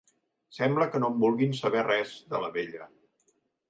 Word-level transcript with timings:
Sembla 0.59 0.87
que 0.95 1.03
no 1.03 1.13
en 1.13 1.21
vulguin 1.25 1.55
saber 1.61 1.87
res, 1.93 2.19
de 2.35 2.45
la 2.47 2.53
vella. 2.61 2.93